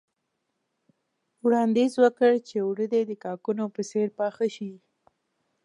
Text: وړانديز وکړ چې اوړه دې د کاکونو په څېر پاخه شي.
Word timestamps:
وړانديز 1.43 1.93
وکړ 2.03 2.31
چې 2.47 2.55
اوړه 2.65 2.85
دې 2.93 3.01
د 3.07 3.11
کاکونو 3.25 3.63
په 3.75 3.81
څېر 3.89 4.07
پاخه 4.19 4.45
شي. 4.55 4.71